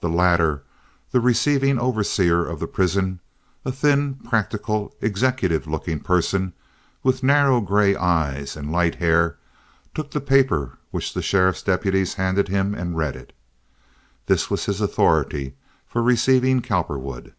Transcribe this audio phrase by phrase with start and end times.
[0.00, 0.64] The latter,
[1.12, 6.54] the receiving overseer of the prison—a thin, practical, executive looking person
[7.04, 9.38] with narrow gray eyes and light hair,
[9.94, 13.32] took the paper which the sheriff's deputy handed him and read it.
[14.26, 15.54] This was his authority
[15.86, 17.32] for receiving Cowperwood.